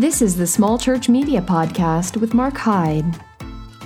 [0.00, 3.04] This is the Small Church Media Podcast with Mark Hyde.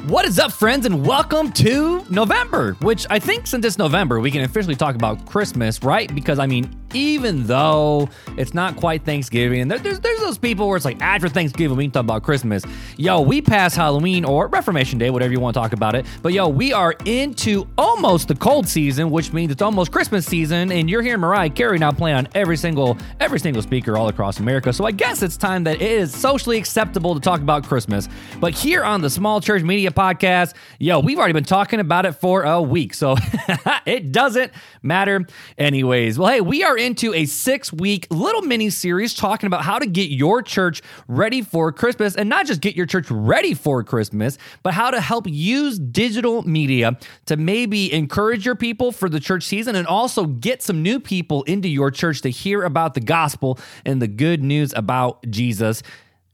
[0.06, 4.30] What is up, friends, and welcome to November, which I think since it's November, we
[4.30, 6.14] can officially talk about Christmas, right?
[6.14, 10.76] Because, I mean, even though it's not quite Thanksgiving, and there's, there's those people where
[10.76, 12.64] it's like after Thanksgiving, we can talk about Christmas.
[12.96, 16.06] Yo, we pass Halloween or Reformation Day, whatever you want to talk about it.
[16.22, 20.72] But yo, we are into almost the cold season, which means it's almost Christmas season,
[20.72, 24.38] and you're hearing Mariah Carey now playing on every single every single speaker all across
[24.38, 24.72] America.
[24.72, 28.08] So I guess it's time that it is socially acceptable to talk about Christmas.
[28.40, 32.12] But here on the Small Church Media Podcast, yo, we've already been talking about it
[32.12, 33.16] for a week, so
[33.86, 35.26] it doesn't matter
[35.58, 36.18] anyways.
[36.18, 39.86] Well, hey, we are into a six week little mini series talking about how to
[39.86, 42.14] get your church ready for Christmas.
[42.14, 46.42] And not just get your church ready for Christmas, but how to help use digital
[46.42, 51.00] media to maybe encourage your people for the church season and also get some new
[51.00, 55.82] people into your church to hear about the gospel and the good news about Jesus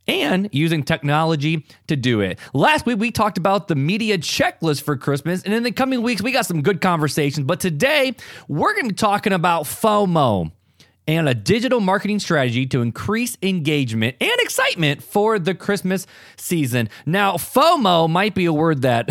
[0.07, 2.39] and using technology to do it.
[2.53, 6.23] Last week, we talked about the media checklist for Christmas, and in the coming weeks,
[6.23, 7.47] we got some good conversations.
[7.47, 8.15] But today,
[8.49, 10.53] we're going to be talking about FOMO
[11.11, 16.89] and a digital marketing strategy to increase engagement and excitement for the Christmas season.
[17.05, 19.11] Now, FOMO might be a word that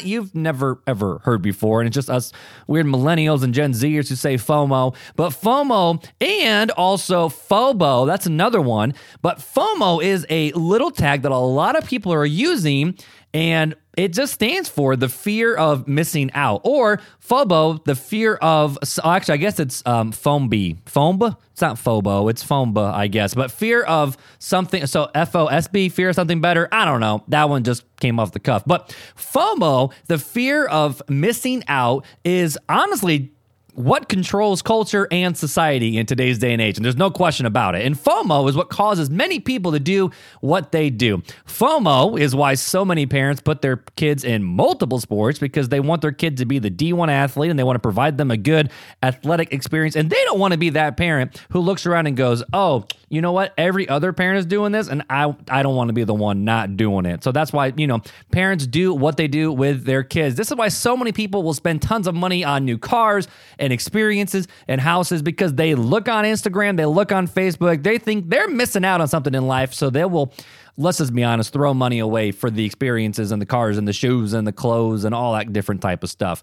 [0.02, 2.32] you've never ever heard before, and it's just us
[2.66, 4.96] weird millennials and Gen Zers who say FOMO.
[5.16, 8.94] But FOMO and also FOBO, that's another one.
[9.20, 12.96] But FOMO is a little tag that a lot of people are using
[13.34, 18.78] and it just stands for the fear of missing out, or FOBO, the fear of.
[19.02, 20.82] Oh, actually, I guess it's um, FOMB.
[20.84, 21.36] FOMB?
[21.52, 23.34] It's not FOBO, it's FOMBA, I guess.
[23.34, 24.86] But fear of something.
[24.86, 26.68] So F O S B, fear of something better.
[26.72, 27.22] I don't know.
[27.28, 28.64] That one just came off the cuff.
[28.66, 33.33] But FOMO, the fear of missing out, is honestly
[33.74, 36.76] what controls culture and society in today's day and age.
[36.76, 37.84] And there's no question about it.
[37.84, 41.22] And FOMO is what causes many people to do what they do.
[41.46, 46.02] FOMO is why so many parents put their kids in multiple sports because they want
[46.02, 48.70] their kid to be the D1 athlete and they want to provide them a good
[49.02, 49.96] athletic experience.
[49.96, 53.22] And they don't want to be that parent who looks around and goes, oh, you
[53.22, 53.54] know what?
[53.56, 56.44] Every other parent is doing this, and I, I don't want to be the one
[56.44, 57.24] not doing it.
[57.24, 58.00] So that's why, you know,
[58.32, 60.36] parents do what they do with their kids.
[60.36, 63.72] This is why so many people will spend tons of money on new cars and
[63.72, 68.48] experiences and houses because they look on Instagram, they look on Facebook, they think they're
[68.48, 69.74] missing out on something in life.
[69.74, 70.32] So they will,
[70.76, 73.92] let's just be honest, throw money away for the experiences and the cars and the
[73.92, 76.42] shoes and the clothes and all that different type of stuff.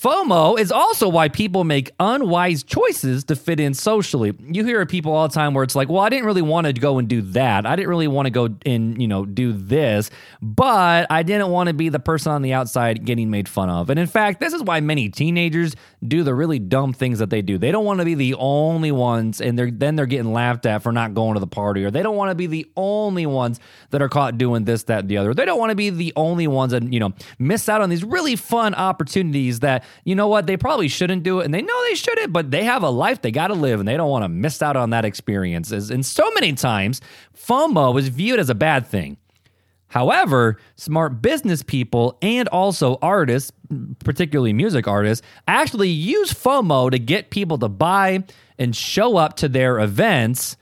[0.00, 4.32] FOMO is also why people make unwise choices to fit in socially.
[4.40, 6.72] You hear people all the time where it's like, well, I didn't really want to
[6.72, 7.66] go and do that.
[7.66, 11.66] I didn't really want to go and, you know, do this, but I didn't want
[11.66, 13.90] to be the person on the outside getting made fun of.
[13.90, 15.74] And in fact, this is why many teenagers
[16.06, 17.58] do the really dumb things that they do.
[17.58, 20.82] They don't want to be the only ones and they're then they're getting laughed at
[20.84, 23.58] for not going to the party or they don't want to be the only ones
[23.90, 25.34] that are caught doing this that and the other.
[25.34, 28.04] They don't want to be the only ones that, you know, miss out on these
[28.04, 30.46] really fun opportunities that you know what?
[30.46, 33.22] They probably shouldn't do it, and they know they shouldn't, but they have a life
[33.22, 35.70] they got to live, and they don't want to miss out on that experience.
[35.70, 37.00] And so many times,
[37.36, 39.16] FOMO is viewed as a bad thing.
[39.90, 43.50] However, smart business people and also artists,
[44.04, 48.24] particularly music artists, actually use FOMO to get people to buy
[48.58, 50.57] and show up to their events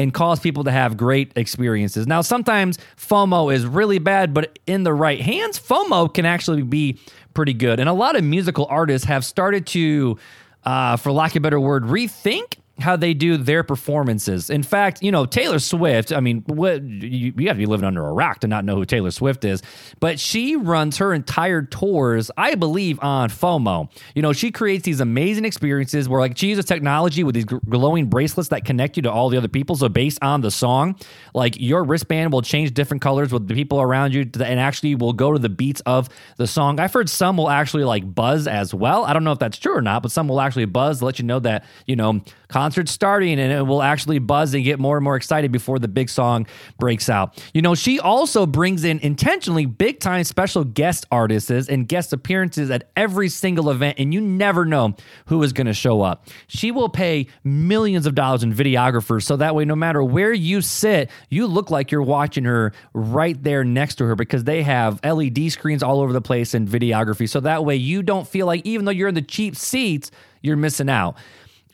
[0.00, 2.06] and cause people to have great experiences.
[2.06, 6.98] Now, sometimes FOMO is really bad, but in the right hands, FOMO can actually be
[7.34, 7.78] pretty good.
[7.78, 10.16] And a lot of musical artists have started to,
[10.64, 14.50] uh, for lack of a better word, rethink how they do their performances.
[14.50, 17.86] In fact, you know, Taylor Swift, I mean, what you, you have to be living
[17.86, 19.62] under a rock to not know who Taylor Swift is,
[20.00, 23.90] but she runs her entire tours, I believe, on FOMO.
[24.14, 28.06] You know, she creates these amazing experiences where like she uses technology with these glowing
[28.06, 29.76] bracelets that connect you to all the other people.
[29.76, 30.96] So based on the song,
[31.34, 35.12] like your wristband will change different colors with the people around you and actually will
[35.12, 36.80] go to the beats of the song.
[36.80, 39.04] I've heard some will actually like buzz as well.
[39.04, 41.18] I don't know if that's true or not, but some will actually buzz to let
[41.18, 42.20] you know that, you know,
[42.50, 45.88] concert's starting and it will actually buzz and get more and more excited before the
[45.88, 46.46] big song
[46.78, 47.42] breaks out.
[47.54, 52.70] You know, she also brings in intentionally big time special guest artists and guest appearances
[52.70, 54.94] at every single event, and you never know
[55.26, 56.28] who is going to show up.
[56.48, 60.60] She will pay millions of dollars in videographers so that way, no matter where you
[60.60, 65.00] sit, you look like you're watching her right there next to her because they have
[65.04, 67.28] LED screens all over the place and videography.
[67.28, 70.10] So that way, you don't feel like, even though you're in the cheap seats,
[70.42, 71.16] you're missing out.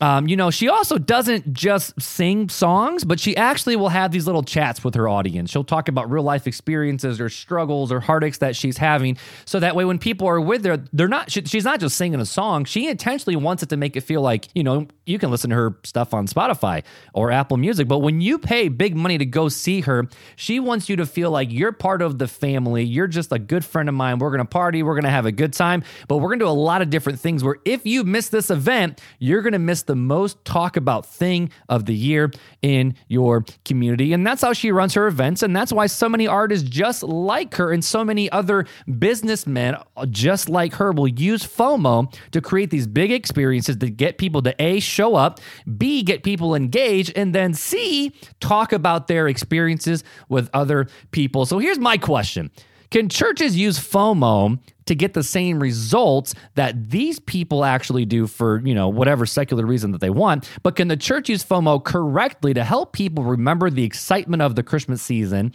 [0.01, 4.27] Um, you know, she also doesn't just sing songs, but she actually will have these
[4.27, 5.51] little chats with her audience.
[5.51, 9.17] She'll talk about real life experiences or struggles or heartaches that she's having.
[9.47, 12.21] So that way, when people are with her, they're not, she, she's not just singing
[12.21, 12.67] a song.
[12.67, 15.57] She intentionally wants it to make it feel like, you know, you can listen to
[15.57, 16.83] her stuff on Spotify
[17.15, 17.89] or Apple Music.
[17.89, 21.31] But when you pay big money to go see her, she wants you to feel
[21.31, 22.85] like you're part of the family.
[22.85, 24.19] You're just a good friend of mine.
[24.19, 24.83] We're going to party.
[24.83, 25.85] We're going to have a good time.
[26.09, 28.51] But we're going to do a lot of different things where if you miss this
[28.51, 32.31] event, you're going to miss the most talk about thing of the year
[32.63, 34.13] in your community.
[34.13, 35.43] And that's how she runs her events.
[35.43, 38.67] And that's why so many artists just like her and so many other
[38.99, 39.77] businessmen
[40.11, 44.55] just like her will use FOMO to create these big experiences to get people to
[44.63, 45.41] A, show up,
[45.77, 51.47] B, get people engaged, and then C, talk about their experiences with other people.
[51.47, 52.51] So here's my question.
[52.91, 58.61] Can churches use FOMO to get the same results that these people actually do for,
[58.65, 60.49] you know, whatever secular reason that they want?
[60.63, 64.63] But can the church use FOMO correctly to help people remember the excitement of the
[64.63, 65.53] Christmas season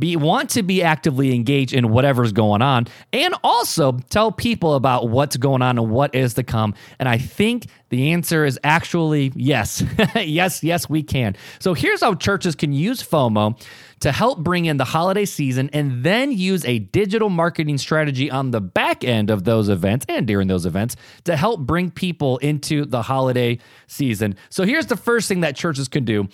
[0.00, 5.10] be want to be actively engaged in whatever's going on and also tell people about
[5.10, 6.74] what's going on and what is to come?
[6.98, 9.84] And i think the answer is actually yes.
[10.16, 11.36] Yes yes we can.
[11.58, 13.60] So here's how churches can use fomo
[14.00, 18.50] to help bring in the holiday season and then use a digital marketing strategy on
[18.50, 22.84] the back end of those events and during those events to help bring people into
[22.84, 24.36] the holiday season.
[24.48, 26.28] So here's the first thing that churches can do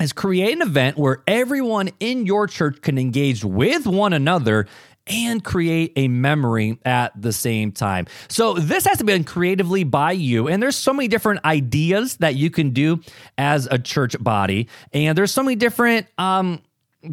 [0.00, 4.66] is create an event where everyone in your church can engage with one another
[5.06, 8.06] and create a memory at the same time.
[8.28, 10.48] So this has to be done creatively by you.
[10.48, 13.00] And there's so many different ideas that you can do
[13.36, 14.68] as a church body.
[14.92, 16.62] And there's so many different um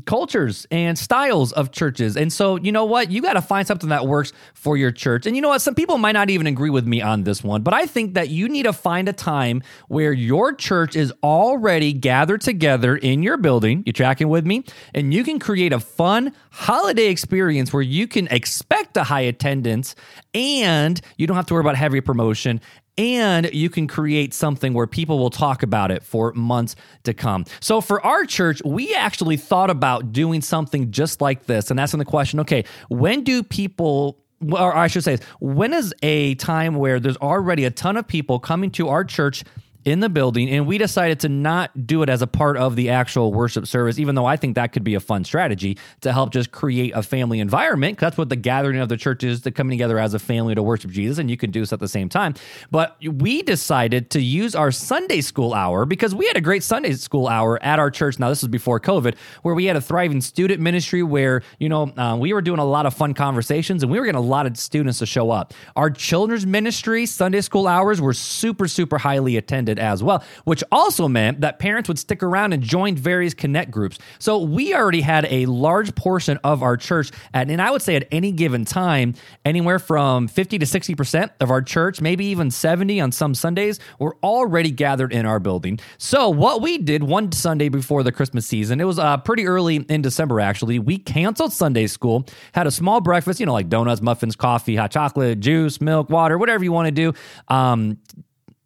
[0.05, 2.15] cultures and styles of churches.
[2.15, 3.11] And so, you know what?
[3.11, 5.25] You got to find something that works for your church.
[5.25, 5.61] And you know what?
[5.61, 8.29] Some people might not even agree with me on this one, but I think that
[8.29, 13.37] you need to find a time where your church is already gathered together in your
[13.37, 13.83] building.
[13.85, 14.63] You tracking with me?
[14.93, 19.95] And you can create a fun holiday experience where you can expect a high attendance
[20.33, 22.61] and you don't have to worry about heavy promotion
[22.97, 27.45] and you can create something where people will talk about it for months to come.
[27.59, 31.99] So for our church, we actually thought about doing something just like this and asking
[31.99, 34.17] the question, okay, when do people
[34.49, 38.39] or I should say, when is a time where there's already a ton of people
[38.39, 39.43] coming to our church
[39.85, 42.89] in the building and we decided to not do it as a part of the
[42.89, 46.31] actual worship service even though i think that could be a fun strategy to help
[46.31, 49.71] just create a family environment that's what the gathering of the church is to coming
[49.71, 52.09] together as a family to worship jesus and you can do this at the same
[52.09, 52.33] time.
[52.69, 56.93] But we decided to use our sunday school hour because we had a great sunday
[56.93, 58.19] school hour at our church.
[58.19, 61.91] Now this was before covid where we had a thriving student ministry where you know
[61.97, 64.45] uh, we were doing a lot of fun conversations and we were getting a lot
[64.45, 65.53] of students to show up.
[65.75, 71.07] Our children's ministry sunday school hours were super super highly attended as well, which also
[71.07, 73.97] meant that parents would stick around and join various connect groups.
[74.19, 77.95] So we already had a large portion of our church, at, and I would say
[77.95, 79.15] at any given time,
[79.45, 84.17] anywhere from 50 to 60% of our church, maybe even 70 on some Sundays, were
[84.23, 85.79] already gathered in our building.
[85.97, 89.77] So what we did one Sunday before the Christmas season, it was uh, pretty early
[89.77, 94.01] in December actually, we canceled Sunday school, had a small breakfast, you know, like donuts,
[94.01, 97.13] muffins, coffee, hot chocolate, juice, milk, water, whatever you want to do.
[97.47, 97.97] Um,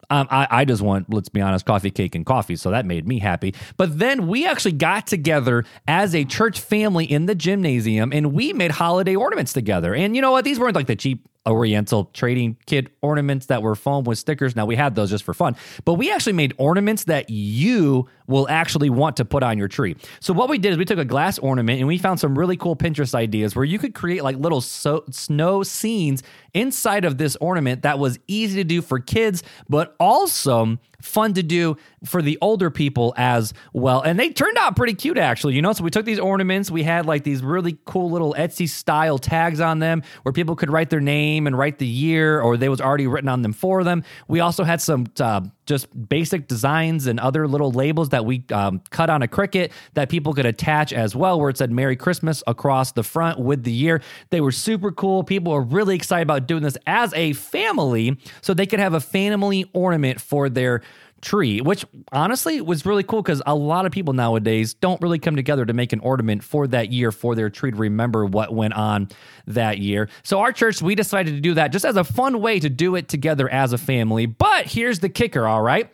[0.09, 2.55] um, I, I just want, let's be honest, coffee, cake, and coffee.
[2.55, 3.53] So that made me happy.
[3.77, 8.53] But then we actually got together as a church family in the gymnasium and we
[8.53, 9.93] made holiday ornaments together.
[9.93, 10.45] And you know what?
[10.45, 14.55] These weren't like the cheap Oriental trading kit ornaments that were foam with stickers.
[14.55, 18.47] Now we had those just for fun, but we actually made ornaments that you will
[18.49, 19.95] actually want to put on your tree.
[20.19, 22.57] So what we did is we took a glass ornament and we found some really
[22.57, 26.23] cool Pinterest ideas where you could create like little so- snow scenes
[26.53, 31.43] inside of this ornament that was easy to do for kids, but also fun to
[31.43, 34.01] do for the older people as well.
[34.01, 35.55] And they turned out pretty cute, actually.
[35.55, 38.67] You know, so we took these ornaments, we had like these really cool little Etsy
[38.67, 42.57] style tags on them where people could write their name and write the year, or
[42.57, 44.03] they was already written on them for them.
[44.27, 48.81] We also had some uh, just basic designs and other little labels that we um,
[48.89, 52.43] cut on a Cricut that people could attach as well, where it said Merry Christmas
[52.47, 54.01] across the front with the year.
[54.29, 55.23] They were super cool.
[55.23, 58.99] People were really excited about doing this as a family so they could have a
[58.99, 60.81] family ornament for their
[61.25, 65.35] tree, which honestly was really cool because a lot of people nowadays don't really come
[65.35, 68.73] together to make an ornament for that year for their tree to remember what went
[68.75, 69.09] on
[69.47, 70.07] that year.
[70.23, 72.95] So, our church, we decided to do that just as a fun way to do
[72.95, 74.27] it together as a family.
[74.27, 75.91] But here's the kicker, all right?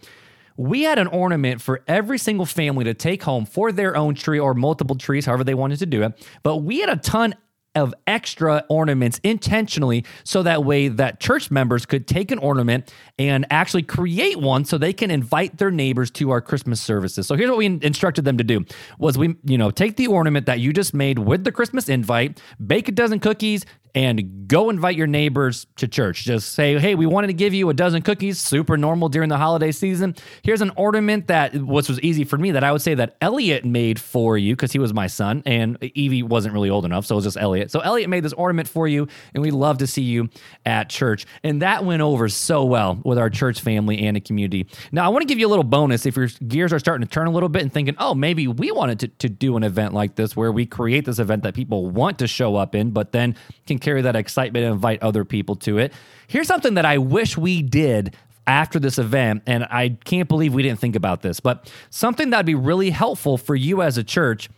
[0.57, 4.37] We had an ornament for every single family to take home for their own tree
[4.37, 6.27] or multiple trees, however they wanted to do it.
[6.43, 7.35] But we had a ton
[7.75, 13.45] of extra ornaments intentionally so that way that church members could take an ornament and
[13.49, 17.27] actually create one so they can invite their neighbors to our Christmas services.
[17.27, 18.65] So here's what we instructed them to do
[18.99, 22.41] was we you know take the ornament that you just made with the Christmas invite,
[22.65, 26.23] bake a dozen cookies, and go invite your neighbors to church.
[26.23, 29.37] Just say, hey, we wanted to give you a dozen cookies, super normal during the
[29.37, 30.15] holiday season.
[30.43, 33.65] Here's an ornament that, which was easy for me, that I would say that Elliot
[33.65, 37.15] made for you because he was my son, and Evie wasn't really old enough, so
[37.15, 37.71] it was just Elliot.
[37.71, 40.29] So Elliot made this ornament for you, and we love to see you
[40.65, 41.25] at church.
[41.43, 44.67] And that went over so well with our church family and the community.
[44.91, 47.11] Now, I want to give you a little bonus if your gears are starting to
[47.11, 49.93] turn a little bit and thinking, oh, maybe we wanted to, to do an event
[49.93, 53.11] like this where we create this event that people want to show up in, but
[53.11, 53.35] then
[53.67, 55.93] can carry that excitement and invite other people to it.
[56.27, 58.15] Here's something that I wish we did
[58.47, 62.45] after this event, and I can't believe we didn't think about this, but something that'd
[62.45, 64.49] be really helpful for you as a church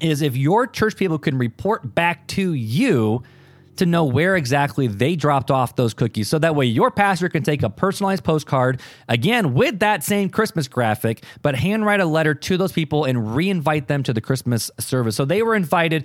[0.00, 3.22] is if your church people can report back to you
[3.76, 6.28] to know where exactly they dropped off those cookies.
[6.28, 10.68] So that way your pastor can take a personalized postcard, again, with that same Christmas
[10.68, 14.70] graphic, but handwrite a letter to those people and re invite them to the Christmas
[14.78, 15.16] service.
[15.16, 16.04] So they were invited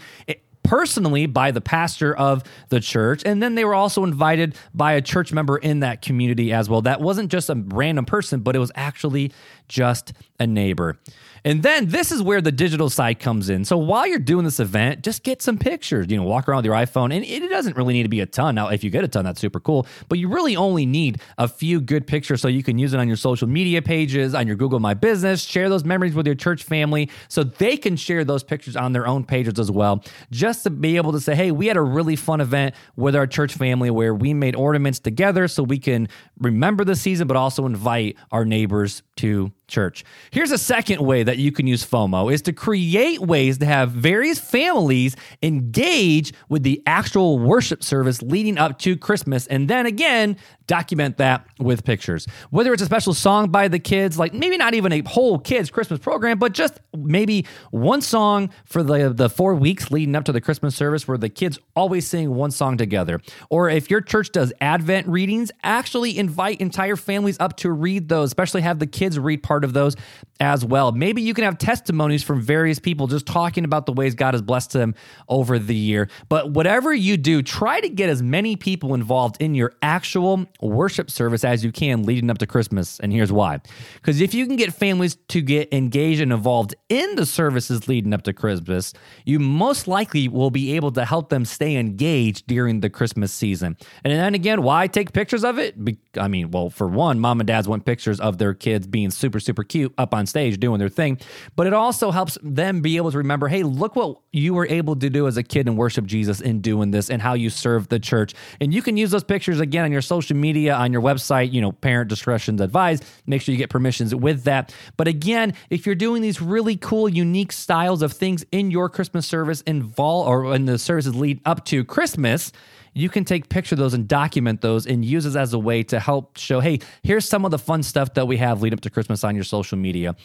[0.70, 3.24] personally by the pastor of the church.
[3.26, 6.84] And then they were also invited by a church member in that community as well.
[6.84, 9.32] That wasn't just a random person, but it was actually
[9.70, 11.00] just a neighbor.
[11.46, 13.64] And then this is where the digital side comes in.
[13.64, 16.08] So while you're doing this event, just get some pictures.
[16.10, 18.26] You know, walk around with your iPhone, and it doesn't really need to be a
[18.26, 18.56] ton.
[18.56, 19.88] Now, if you get a ton, that's super cool.
[20.10, 23.08] But you really only need a few good pictures so you can use it on
[23.08, 25.42] your social media pages, on your Google My Business.
[25.42, 29.08] Share those memories with your church family so they can share those pictures on their
[29.08, 30.04] own pages as well.
[30.32, 33.28] Just to be able to say, hey, we had a really fun event with our
[33.28, 37.66] church family where we made ornaments together so we can remember the season, but also
[37.66, 40.04] invite our neighbors to church.
[40.32, 43.92] Here's a second way that you can use FOMO is to create ways to have
[43.92, 50.36] various families engage with the actual worship service leading up to Christmas and then again
[50.70, 52.26] document that with pictures.
[52.50, 55.70] Whether it's a special song by the kids, like maybe not even a whole kids
[55.70, 60.32] Christmas program, but just maybe one song for the the 4 weeks leading up to
[60.32, 63.22] the Christmas service where the kids always sing one song together.
[63.50, 68.30] Or if your church does advent readings, actually invite entire families up to read those,
[68.30, 69.96] especially have the kids read part part of those
[70.40, 70.94] as well.
[70.94, 74.42] Maybe you can have testimonies from various people just talking about the ways God has
[74.42, 74.96] blessed them
[75.28, 76.08] over the year.
[76.30, 81.10] But whatever you do, try to get as many people involved in your actual worship
[81.10, 83.00] service as you can leading up to Christmas.
[83.00, 83.60] And here's why.
[83.96, 88.14] Because if you can get families to get engaged and involved in the services leading
[88.14, 88.94] up to Christmas,
[89.26, 93.78] you most likely will be able to help them stay engaged during the Christmas season.
[94.04, 95.76] And then again, why take pictures of it?
[96.18, 99.40] I mean, well, for one, mom and dads want pictures of their kids being super,
[99.40, 101.20] super cute up on stage doing their thing.
[101.56, 104.96] But it also helps them be able to remember hey, look what you were able
[104.96, 107.88] to do as a kid and worship Jesus in doing this and how you serve
[107.90, 108.34] the church.
[108.60, 111.62] And you can use those pictures again on your social media, on your website, you
[111.62, 113.04] know, parent discretion's advised.
[113.26, 114.74] Make sure you get permissions with that.
[114.98, 119.26] But again, if you're doing these really cool, unique styles of things in your Christmas
[119.26, 122.52] service involve or in the services lead up to Christmas,
[122.94, 126.00] you can take picture of those and document those and use as a way to
[126.00, 128.90] help show, hey, here's some of the fun stuff that we have lead up to
[128.90, 130.16] Christmas on your social media.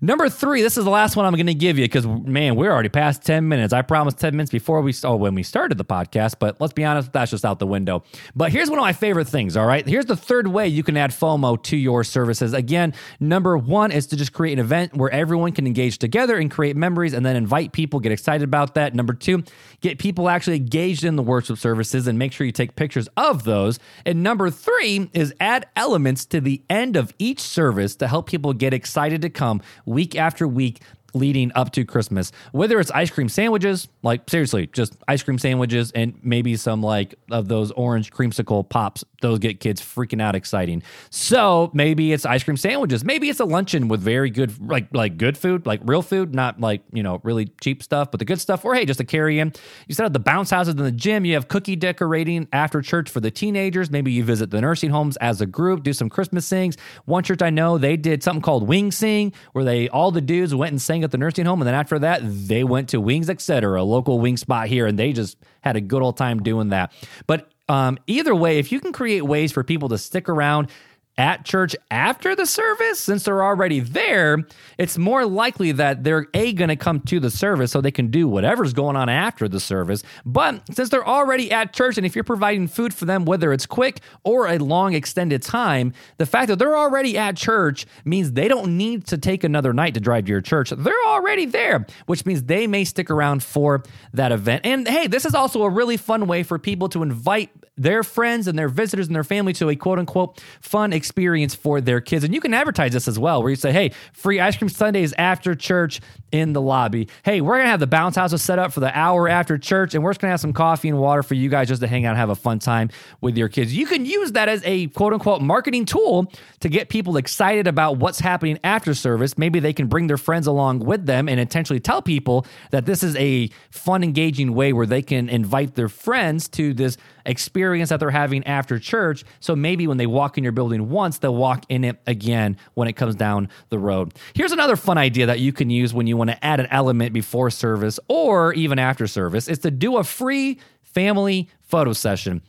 [0.00, 2.70] Number three, this is the last one I'm going to give you because, man, we're
[2.70, 3.72] already past 10 minutes.
[3.72, 6.84] I promised 10 minutes before we, oh, when we started the podcast, but let's be
[6.84, 8.04] honest, that's just out the window.
[8.36, 9.86] But here's one of my favorite things, all right?
[9.86, 12.52] Here's the third way you can add FOMO to your services.
[12.52, 16.48] Again, number one is to just create an event where everyone can engage together and
[16.50, 18.94] create memories and then invite people, get excited about that.
[18.94, 19.42] Number two,
[19.80, 23.42] get people actually engaged in the worship services and make sure you take pictures of
[23.42, 23.80] those.
[24.06, 28.52] And number three is add elements to the end of each service to help people
[28.52, 30.80] get excited to come week after week
[31.14, 32.32] leading up to Christmas.
[32.52, 37.14] Whether it's ice cream sandwiches, like seriously, just ice cream sandwiches and maybe some like
[37.30, 39.04] of those orange creamsicle pops.
[39.20, 40.82] Those get kids freaking out exciting.
[41.10, 43.04] So maybe it's ice cream sandwiches.
[43.04, 46.60] Maybe it's a luncheon with very good like like good food, like real food, not
[46.60, 48.64] like, you know, really cheap stuff, but the good stuff.
[48.64, 49.52] Or hey, just a carry in.
[49.86, 53.10] You set up the bounce houses in the gym, you have cookie decorating after church
[53.10, 53.90] for the teenagers.
[53.90, 56.76] Maybe you visit the nursing homes as a group, do some Christmas things.
[57.06, 60.54] One church I know, they did something called Wing Sing, where they all the dudes
[60.54, 61.60] went and sang at the nursing home.
[61.60, 64.98] And then after that, they went to Wings, etc., a local wing spot here, and
[64.98, 66.92] they just had a good old time doing that.
[67.26, 70.70] But um, either way, if you can create ways for people to stick around
[71.18, 74.46] at church after the service, since they're already there,
[74.78, 78.08] it's more likely that they're A, going to come to the service so they can
[78.08, 80.04] do whatever's going on after the service.
[80.24, 83.66] But since they're already at church, and if you're providing food for them, whether it's
[83.66, 88.46] quick or a long extended time, the fact that they're already at church means they
[88.46, 90.70] don't need to take another night to drive to your church.
[90.70, 93.82] They're already there, which means they may stick around for
[94.12, 94.64] that event.
[94.64, 98.48] And hey, this is also a really fun way for people to invite their friends
[98.48, 101.07] and their visitors and their family to a quote unquote fun experience
[101.54, 102.24] for their kids.
[102.24, 105.12] And you can advertise this as well, where you say, hey, free ice cream Sundays
[105.18, 106.00] after church
[106.32, 107.08] in the lobby.
[107.22, 109.94] Hey, we're going to have the bounce houses set up for the hour after church,
[109.94, 111.86] and we're just going to have some coffee and water for you guys just to
[111.86, 113.74] hang out and have a fun time with your kids.
[113.74, 117.98] You can use that as a quote unquote marketing tool to get people excited about
[117.98, 119.38] what's happening after service.
[119.38, 123.02] Maybe they can bring their friends along with them and intentionally tell people that this
[123.02, 126.96] is a fun, engaging way where they can invite their friends to this
[127.28, 129.22] experience that they're having after church.
[129.38, 132.88] So maybe when they walk in your building once, they'll walk in it again when
[132.88, 134.14] it comes down the road.
[134.34, 137.12] Here's another fun idea that you can use when you want to add an element
[137.12, 142.42] before service or even after service is to do a free family photo session.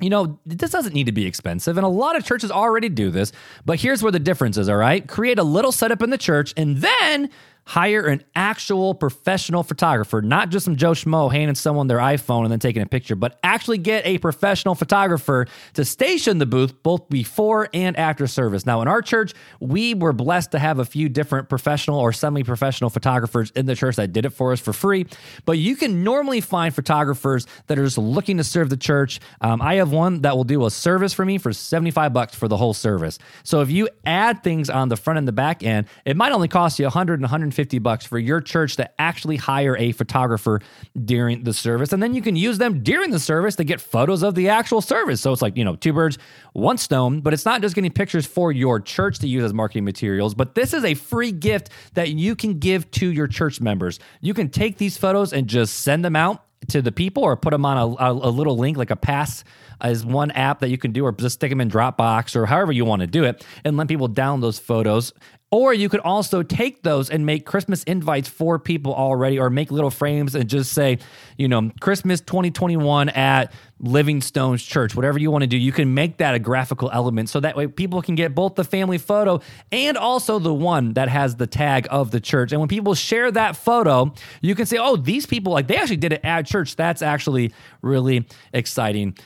[0.00, 3.10] You know, this doesn't need to be expensive, and a lot of churches already do
[3.10, 3.32] this,
[3.64, 5.04] but here's where the difference is, all right?
[5.08, 7.30] Create a little setup in the church and then
[7.68, 12.50] hire an actual professional photographer, not just some Joe Schmo handing someone their iPhone and
[12.50, 17.10] then taking a picture, but actually get a professional photographer to station the booth both
[17.10, 18.64] before and after service.
[18.64, 22.42] Now, in our church, we were blessed to have a few different professional or semi
[22.42, 25.04] professional photographers in the church that did it for us for free,
[25.44, 29.20] but you can normally find photographers that are just looking to serve the church.
[29.42, 32.48] Um, I have one that will do a service for me for 75 bucks for
[32.48, 33.18] the whole service.
[33.42, 36.48] So if you add things on the front and the back end, it might only
[36.48, 40.60] cost you 100 and 150 150 bucks for your church to actually hire a photographer
[41.04, 41.92] during the service.
[41.92, 44.80] And then you can use them during the service to get photos of the actual
[44.80, 45.20] service.
[45.20, 46.18] So it's like, you know, two birds,
[46.52, 49.84] one stone, but it's not just getting pictures for your church to use as marketing
[49.84, 53.98] materials, but this is a free gift that you can give to your church members.
[54.20, 57.50] You can take these photos and just send them out to the people or put
[57.50, 59.44] them on a, a, a little link like a pass
[59.84, 62.72] is one app that you can do or just stick them in Dropbox or however
[62.72, 65.12] you want to do it and let people download those photos
[65.50, 69.70] or you could also take those and make Christmas invites for people already, or make
[69.70, 70.98] little frames and just say,
[71.36, 75.56] you know, Christmas 2021 at Livingstone's church, whatever you want to do.
[75.56, 78.64] You can make that a graphical element so that way people can get both the
[78.64, 79.40] family photo
[79.72, 82.52] and also the one that has the tag of the church.
[82.52, 84.12] And when people share that photo,
[84.42, 86.76] you can say, oh, these people, like they actually did it at church.
[86.76, 89.16] That's actually really exciting.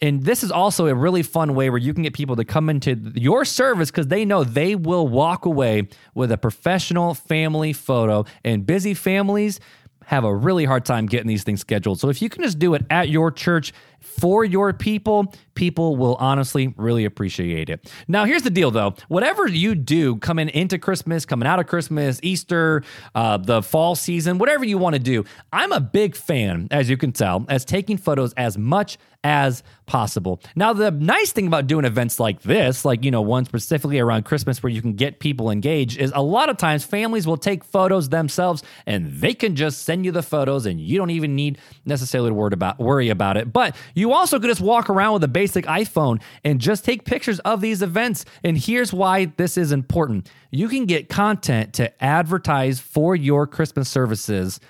[0.00, 2.68] And this is also a really fun way where you can get people to come
[2.68, 8.24] into your service because they know they will walk away with a professional family photo.
[8.44, 9.60] And busy families
[10.06, 11.98] have a really hard time getting these things scheduled.
[11.98, 13.72] So if you can just do it at your church
[14.04, 17.90] for your people, people will honestly really appreciate it.
[18.06, 22.20] Now, here's the deal though whatever you do coming into Christmas, coming out of Christmas,
[22.22, 22.82] Easter,
[23.14, 26.96] uh, the fall season, whatever you want to do, I'm a big fan, as you
[26.96, 30.40] can tell, as taking photos as much as possible.
[30.54, 34.24] Now, the nice thing about doing events like this, like, you know, one specifically around
[34.26, 37.64] Christmas where you can get people engaged, is a lot of times families will take
[37.64, 41.58] photos themselves and they can just send you the photos and you don't even need
[41.86, 43.50] necessarily to worry about, worry about it.
[43.50, 47.38] But you also could just walk around with a basic iPhone and just take pictures
[47.40, 48.24] of these events.
[48.42, 53.88] And here's why this is important you can get content to advertise for your Christmas
[53.88, 54.60] services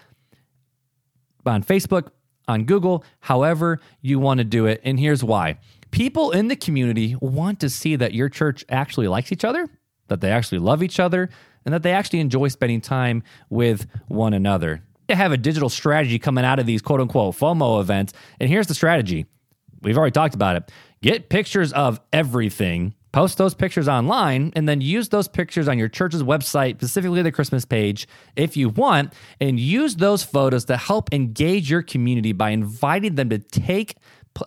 [1.47, 2.09] on Facebook,
[2.49, 4.81] on Google, however you want to do it.
[4.85, 5.59] And here's why
[5.91, 9.69] people in the community want to see that your church actually likes each other,
[10.09, 11.31] that they actually love each other,
[11.65, 14.83] and that they actually enjoy spending time with one another.
[15.09, 18.13] To have a digital strategy coming out of these quote unquote FOMO events.
[18.41, 19.27] And here's the strategy
[19.83, 20.73] we've already talked about it.
[21.03, 25.87] Get pictures of everything post those pictures online and then use those pictures on your
[25.89, 31.15] church's website, specifically the Christmas page, if you want, and use those photos to help
[31.15, 33.97] engage your community by inviting them to take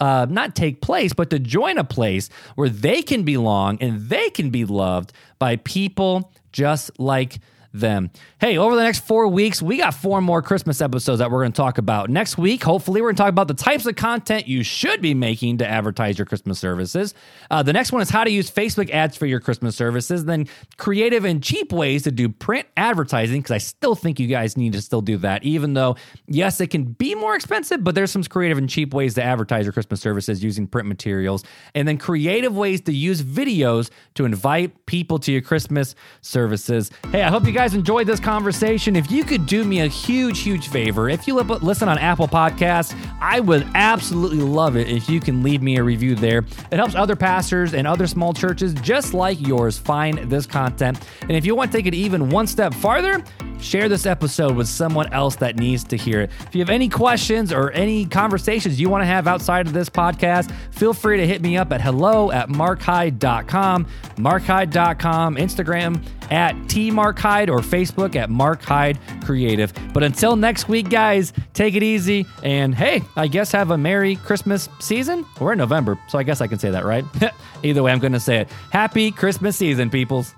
[0.02, 4.30] uh, not take place, but to join a place where they can belong and they
[4.32, 7.40] can be loved by people just like
[7.80, 8.12] them.
[8.40, 11.52] Hey, over the next four weeks, we got four more Christmas episodes that we're going
[11.52, 12.10] to talk about.
[12.10, 15.14] Next week, hopefully, we're going to talk about the types of content you should be
[15.14, 17.14] making to advertise your Christmas services.
[17.50, 20.26] Uh, the next one is how to use Facebook ads for your Christmas services.
[20.26, 24.58] Then creative and cheap ways to do print advertising, because I still think you guys
[24.58, 25.96] need to still do that, even though,
[26.28, 29.66] yes, it can be more expensive, but there's some creative and cheap ways to advertise
[29.66, 31.44] your Christmas services using print materials.
[31.74, 36.92] And then creative ways to use videos to invite people to your Christmas services.
[37.12, 38.96] Hey, I hope you guys enjoyed this conversation.
[38.96, 42.96] If you could do me a huge, huge favor, if you listen on Apple Podcasts,
[43.20, 46.46] I would absolutely love it if you can leave me a review there.
[46.72, 51.00] It helps other pastors and other small churches just like yours find this content.
[51.22, 53.24] And if you want to take it even one step farther,
[53.60, 56.32] share this episode with someone else that needs to hear it.
[56.48, 59.90] If you have any questions or any conversations you want to have outside of this
[59.90, 66.92] podcast, feel free to hit me up at hello at markhyde.com, markhyde.com, Instagram at T
[66.92, 69.72] Mark Hyde or Facebook at Mark Hyde Creative.
[69.94, 72.26] But until next week, guys, take it easy.
[72.44, 75.26] And hey, I guess have a Merry Christmas season.
[75.40, 77.06] We're in November, so I guess I can say that, right?
[77.64, 78.50] Either way, I'm going to say it.
[78.72, 80.34] Happy Christmas season, peoples.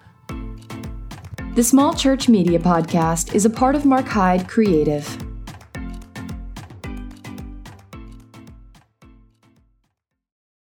[1.55, 5.28] The Small Church Media Podcast is a part of Mark Hyde Creative.